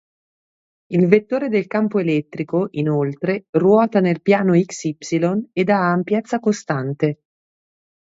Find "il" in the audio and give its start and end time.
0.93-1.05